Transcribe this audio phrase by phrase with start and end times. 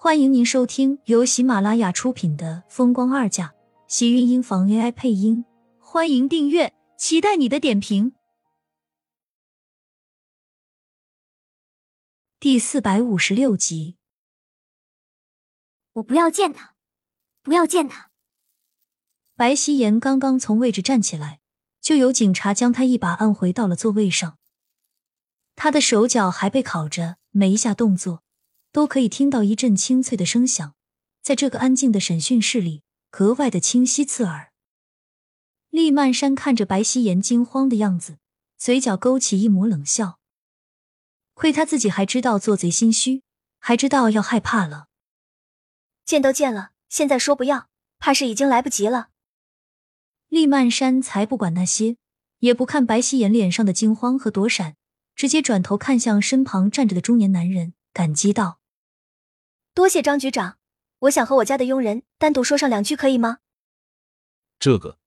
[0.00, 3.48] 欢迎您收听由喜马拉雅出品的《风光二嫁》，
[3.88, 5.44] 喜运音房 AI 配音。
[5.80, 8.12] 欢迎订阅，期待你的点评。
[12.38, 13.96] 第四百五十六集，
[15.94, 16.76] 我不要见他，
[17.42, 18.12] 不要见他。
[19.34, 21.40] 白希言刚刚从位置站起来，
[21.80, 24.38] 就有警察将他一把按回到了座位上。
[25.56, 28.22] 他的手脚还被铐着，没一下动作。
[28.72, 30.74] 都可以听到一阵清脆的声响，
[31.22, 34.52] 在这个安静的审讯室里格外的清晰刺耳。
[35.70, 38.18] 厉曼山看着白希言惊慌的样子，
[38.56, 40.18] 嘴角勾起一抹冷笑。
[41.34, 43.22] 亏他自己还知道做贼心虚，
[43.58, 44.88] 还知道要害怕了。
[46.04, 49.10] 见都见了，现在说不要，怕是已经来不及了。
[50.28, 51.96] 厉曼山才不管那些，
[52.40, 54.76] 也不看白希言脸上的惊慌和躲闪，
[55.14, 58.57] 直接转头看向身旁站着的中年男人，感激道。
[59.78, 60.58] 多谢张局长，
[61.02, 63.38] 我想和我家的佣人单独说上两句，可以吗？
[64.58, 64.98] 这个，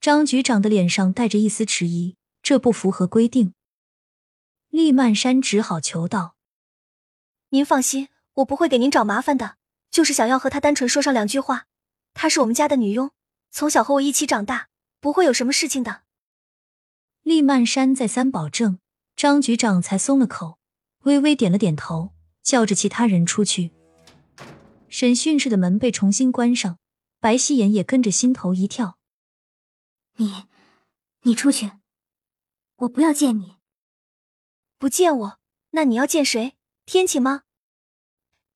[0.00, 3.52] 张局长的脸上带着一丝迟疑，这不符合规定。
[4.70, 6.36] 厉曼山只好求道
[7.52, 9.58] ：“您放心，我不会给您找麻烦的，
[9.90, 11.66] 就是想要和他单纯说上两句话。
[12.14, 13.10] 她是我们家的女佣，
[13.50, 14.70] 从小和我一起长大，
[15.00, 16.04] 不会有什么事情的。”
[17.20, 18.78] 厉曼山再三保证，
[19.14, 20.58] 张局长才松了口，
[21.00, 22.14] 微微点了点头。
[22.42, 23.70] 叫着其他人出去。
[24.88, 26.78] 审讯室的门被重新关上，
[27.20, 28.98] 白希言也跟着心头一跳。
[30.16, 30.46] 你，
[31.22, 31.70] 你出去，
[32.76, 33.56] 我不要见你。
[34.78, 35.38] 不见我，
[35.70, 36.56] 那你要见谁？
[36.86, 37.42] 天晴吗？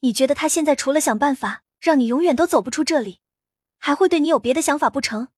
[0.01, 3.21] 你觉得他现在除了想办法让你永远都走不出这里，
[3.79, 5.29] 还会对你有别的想法不成？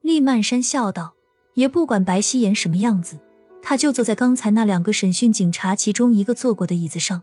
[0.00, 1.14] 厉曼山笑道，
[1.54, 3.18] 也不管白希言什么样子。
[3.66, 7.22] 他就坐在刚才那两个审讯警察其中一个坐过的椅子上，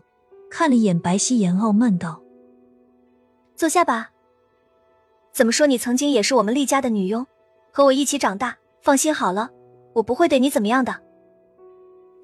[0.50, 2.20] 看了一眼白希言，傲慢道
[3.54, 4.10] ：“坐下吧。
[5.32, 7.24] 怎么说，你曾经也是我们厉家的女佣，
[7.70, 8.56] 和我一起长大。
[8.82, 9.50] 放心好了，
[9.94, 11.00] 我不会对你怎么样的。”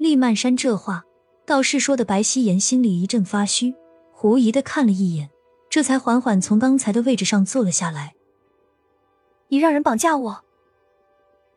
[0.01, 1.05] 厉曼山这话
[1.47, 3.73] 倒是说的白希言心里一阵发虚，
[4.11, 5.31] 狐疑的看了一眼，
[5.71, 8.15] 这才缓缓从刚才的位置上坐了下来。
[9.47, 10.45] 你让人绑架我？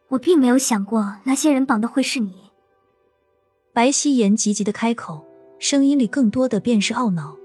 [0.09, 2.50] 我并没有想过那些人绑的会是你。
[3.73, 5.25] 白希言急急的开口，
[5.57, 7.37] 声音里更多的便是懊恼。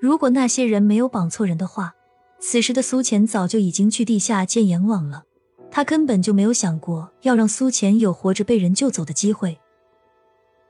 [0.00, 1.94] 如果那些人没有绑错人的话，
[2.40, 5.22] 此时的苏浅早就已经去地下见阎王了。
[5.70, 9.58] 他根本就没有想过要让苏浅有活着被人救走的机会。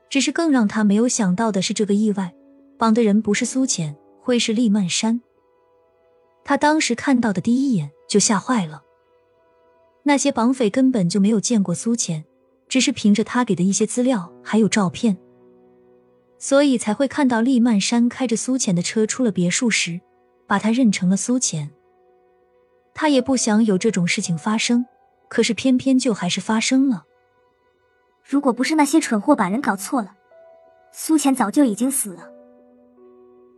[0.07, 2.33] 只是更让他没有想到的是，这个意外
[2.77, 5.19] 绑的人不是苏浅，会是厉曼山。
[6.43, 8.83] 他当时看到的第一眼就吓坏了。
[10.03, 12.23] 那些绑匪根本就没有见过苏浅。
[12.67, 15.17] 只是凭着他给的一些资料还有照片，
[16.37, 20.01] 所以才会看到厉曼山开着苏浅的车出了别墅时，
[20.45, 21.71] 把他认成了苏浅。
[22.93, 24.85] 他也不想有这种事情发生，
[25.29, 27.05] 可是偏偏就还是发生了。
[28.23, 30.15] 如果不是那些蠢货把人搞错了，
[30.91, 32.29] 苏浅早就已经死了。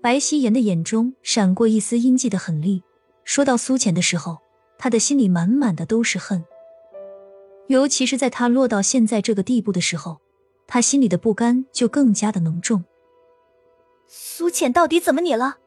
[0.02, 2.84] 白希言的眼中闪过一丝阴寂的狠厉，
[3.24, 4.38] 说到苏浅的时候，
[4.78, 6.44] 他的心里满满的都是恨。
[7.70, 10.20] 尤其是在他落到现在这个地步的时候，
[10.66, 12.84] 他心里的不甘就更加的浓重。
[14.08, 15.58] 苏浅到底怎么你了？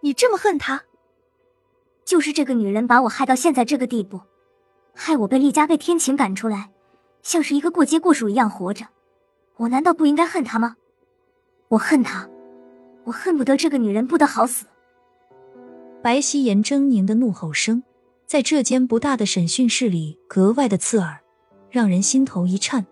[0.00, 0.82] 你这么恨他？
[2.04, 4.20] 就是这个女人把我害到现在这个地步，
[4.92, 6.72] 害我被厉家被天晴赶出来，
[7.22, 8.84] 像是一个过街过鼠一样活着。
[9.58, 10.74] 我难道不应该恨她吗？
[11.68, 12.28] 我恨她，
[13.04, 14.66] 我恨不得这个女人不得好死。
[16.02, 17.84] 白希言狰狞的怒吼声，
[18.26, 21.21] 在这间不大的审讯室里格外的刺耳。
[21.72, 22.86] 让人心头一颤。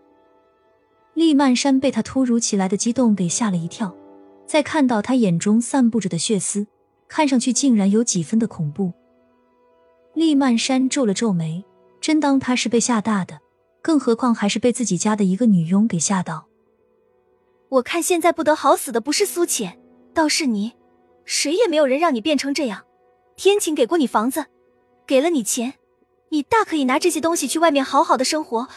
[1.12, 3.94] 厉曼山被他突如其来的激动给吓了一跳，
[4.46, 6.66] 再看到他眼中散布着的血丝，
[7.06, 8.92] 看上去竟然有几分的恐怖。
[10.14, 11.62] 厉曼山皱了皱眉，
[12.00, 13.40] 真当他是被吓大的？
[13.82, 16.46] 更何况还是被自己家的一个女佣给吓到。
[17.68, 19.78] 我看现在不得好死的不是苏浅，
[20.14, 20.72] 倒是你，
[21.24, 22.84] 谁也没有人让你变成这样。
[23.36, 24.46] 天晴给过你房子，
[25.06, 25.74] 给了你钱。
[26.30, 28.68] 你大可以拿这些东西去外面好好的生活，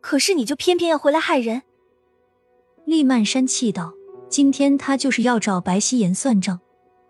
[0.00, 1.62] 可是你就偏偏要回来害人。
[2.84, 3.94] 厉曼山气道
[4.28, 6.60] ：“今天他就是要找白希言算账，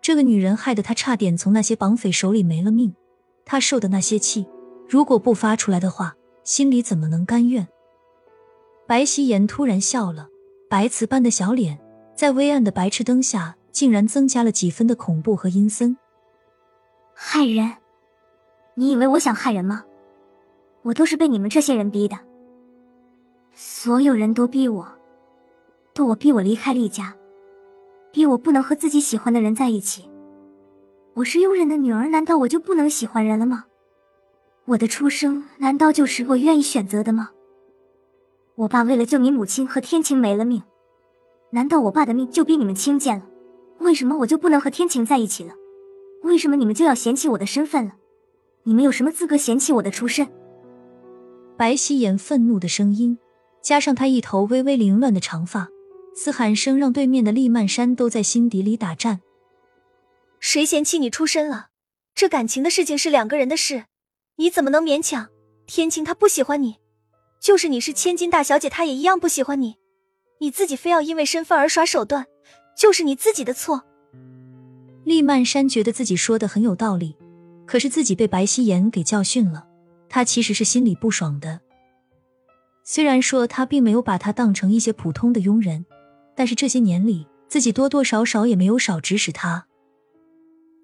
[0.01, 2.95] 这个女人害得他差点从那些绑匪手里没了命，
[3.43, 4.47] 他受的那些气，
[4.87, 7.67] 如果不发出来的话，心里怎么能甘愿？”
[8.87, 10.29] 白希言突然笑了，
[10.69, 11.79] 白瓷般的小脸
[12.15, 15.97] 在微暗的白炽灯下，竟然增加了几分的恐怖和阴森。
[17.15, 17.73] 害人。
[18.79, 19.83] 你以为我想害人吗？
[20.87, 22.17] 我都是被你们这些人逼的。
[23.53, 24.87] 所有人都逼我，
[25.93, 27.13] 都我逼我离开厉家，
[28.09, 30.09] 逼我不能和自己喜欢的人在一起。
[31.13, 33.65] 我是佣人的女儿，难道我就不能喜欢人了吗？
[34.63, 37.31] 我的出生难道就是我愿意选择的吗？
[38.55, 40.63] 我爸为了救你母亲和天晴没了命，
[41.49, 43.25] 难道我爸的命就比你们轻贱了？
[43.79, 45.53] 为什么我就不能和天晴在一起了？
[46.23, 47.95] 为什么你们就要嫌弃我的身份了？
[48.63, 50.25] 你们有什么资格嫌弃我的出身？
[51.57, 53.17] 白希颜愤怒的声音，
[53.63, 55.67] 加上她一头微微凌乱的长发，
[56.15, 59.21] 嘶喊声让对面的厉曼山都在心底里打颤。
[60.39, 61.69] 谁嫌弃你出身了？
[62.13, 63.85] 这感情的事情是两个人的事，
[64.35, 65.29] 你怎么能勉强？
[65.65, 66.75] 天晴他不喜欢你。
[67.39, 69.75] 就是你是千金大小姐，她也一样不喜欢你。
[70.39, 72.25] 你自己非要因为身份而耍手段，
[72.77, 73.83] 就是你自己的错。
[75.03, 77.15] 厉曼山觉得自己说的很有道理，
[77.65, 79.66] 可是自己被白希言给教训了，
[80.09, 81.59] 他其实是心里不爽的。
[82.83, 85.85] 虽然说他并没有把他当成一些普通的佣人，
[86.35, 89.67] 但是这些年里自己多多少少也没有少指使他。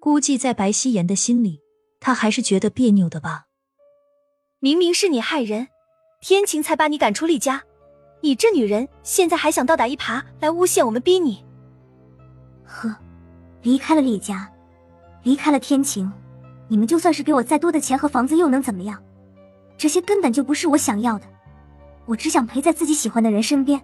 [0.00, 1.60] 估计在白希言的心里，
[2.00, 3.46] 他还是觉得别扭的吧。
[4.60, 5.68] 明明是你害人。
[6.20, 7.62] 天晴才把你赶出厉家，
[8.22, 11.44] 你这女人现在还想倒打一耙来诬陷我们，逼你。
[12.64, 12.96] 呵，
[13.60, 14.50] 离开了厉家，
[15.22, 16.10] 离开了天晴，
[16.66, 19.02] 你们就算是给我再多的钱和房子又能怎么样？
[19.76, 21.26] 这些根本就不是我想要的。
[22.06, 23.80] 我只想陪在自己喜欢的人身边，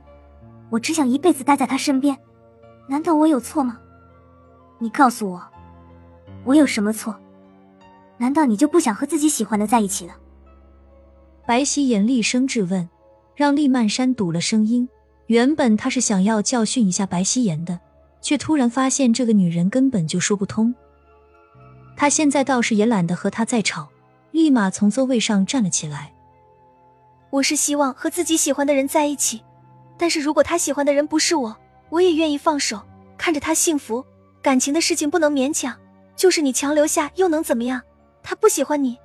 [0.71, 2.17] 我只想一辈子待在他身边。
[2.89, 3.79] 难道我有错吗？
[4.79, 5.43] 你告诉我，
[6.45, 7.15] 我有什么错？
[8.19, 10.15] 难道你就不想和自己喜欢的在一起了？
[11.47, 12.89] 白皙言厉声质问，
[13.35, 14.89] 让厉曼山堵了声音。
[15.27, 17.81] 原本他是想要教训一下白皙言的，
[18.21, 20.75] 却突然发现这个女人根本就说不通。
[21.97, 23.89] 他现在倒是也懒得和她再吵，
[24.33, 26.13] 立马从座位上站了起来。
[27.31, 29.43] 我是希望和自己喜欢的人在一起，
[29.97, 31.57] 但是如果他喜欢的人不是我，
[31.89, 32.81] 我也愿意放手，
[33.17, 34.05] 看着他幸福。
[34.43, 35.77] 感情的事情不能勉强，
[36.17, 37.83] 就是你强留下又能怎么样？
[38.23, 38.99] 他不喜欢你，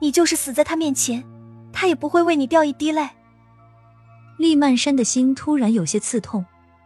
[0.00, 1.24] 你就是死在他面前。
[1.72, 3.08] 他也不会为你掉一滴泪。
[4.38, 6.44] 厉曼山的心突然有些刺痛，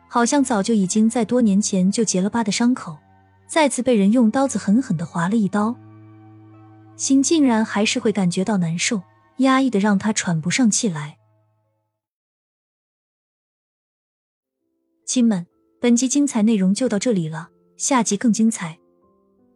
[0.08, 2.98] 好像早就已经在多年前就结了疤的伤口，
[3.46, 5.74] 再次被人用刀子狠狠的划了一刀，
[6.96, 9.02] 心竟然还是会感觉到难受，
[9.38, 11.18] 压抑的让他喘不上气来。
[15.04, 15.46] 亲们，
[15.80, 18.78] 本集精彩内容就到这里了，下集更精彩，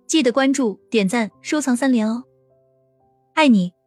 [0.07, 2.25] 记得关注、点赞、收藏三连哦，
[3.35, 3.78] 爱你。